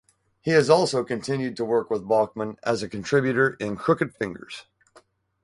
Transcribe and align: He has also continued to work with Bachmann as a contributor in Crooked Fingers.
He 0.41 0.49
has 0.49 0.67
also 0.67 1.03
continued 1.03 1.55
to 1.57 1.63
work 1.63 1.91
with 1.91 2.07
Bachmann 2.07 2.57
as 2.63 2.81
a 2.81 2.89
contributor 2.89 3.51
in 3.59 3.75
Crooked 3.75 4.15
Fingers. 4.15 4.65